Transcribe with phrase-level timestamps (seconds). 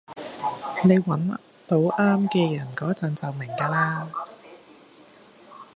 [0.83, 4.07] 你搵到啱嘅人嗰陣就明㗎喇